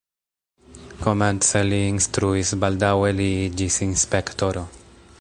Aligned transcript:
Komence 1.03 1.61
li 1.67 1.81
instruis, 1.89 2.55
baldaŭe 2.65 3.13
li 3.21 3.31
iĝis 3.45 3.81
inspektoro. 3.91 4.69